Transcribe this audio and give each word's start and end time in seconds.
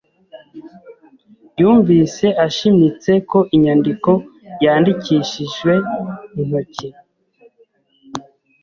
yumvise 1.59 2.25
ashimitse 2.45 3.11
ko 3.29 3.39
inyandiko 3.55 4.11
yandikishijwe 4.65 5.73
intoki 6.39 6.87